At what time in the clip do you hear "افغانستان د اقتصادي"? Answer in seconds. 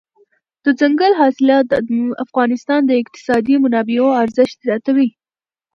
2.25-3.55